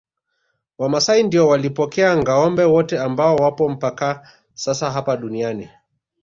[0.77, 5.69] Wamasai ndio walipokea ngâombe wote ambao wapo mpaka sasa hapa duniani